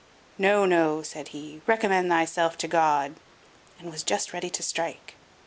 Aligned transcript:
"No, 0.39 0.65
no," 0.65 1.03
said 1.03 1.27
he, 1.27 1.61
"recommend 1.67 2.09
thyself 2.09 2.57
to 2.57 2.67
God," 2.67 3.13
and 3.77 3.91
was 3.91 4.01
just 4.01 4.33
ready 4.33 4.49
to 4.49 4.63
strike... 4.63 5.13